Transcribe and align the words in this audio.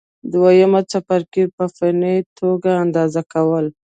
دوهم 0.31 0.71
څپرکی: 0.91 1.43
په 1.55 1.65
فني 1.75 2.15
توګه 2.39 2.71
اندازه 2.83 3.21
کول 3.33 3.65